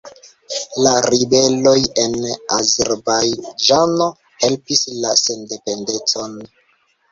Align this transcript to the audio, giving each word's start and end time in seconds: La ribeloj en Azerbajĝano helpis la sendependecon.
La 0.85 0.93
ribeloj 1.13 1.73
en 2.05 2.15
Azerbajĝano 2.57 4.09
helpis 4.47 4.83
la 5.05 5.15
sendependecon. 5.25 6.39